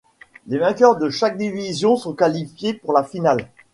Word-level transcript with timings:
Les 0.47 0.57
vainqueurs 0.57 0.95
de 0.97 1.11
chaque 1.11 1.37
division 1.37 1.95
sont 1.95 2.13
qualifiés 2.15 2.73
pour 2.73 2.91
la 2.91 3.03
finale. 3.03 3.51